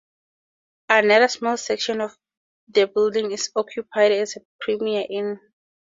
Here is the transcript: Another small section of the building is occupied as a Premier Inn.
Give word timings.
Another 0.89 1.27
small 1.27 1.57
section 1.57 2.01
of 2.01 2.17
the 2.67 2.87
building 2.87 3.29
is 3.33 3.51
occupied 3.55 4.13
as 4.13 4.35
a 4.35 4.39
Premier 4.59 5.05
Inn. 5.07 5.39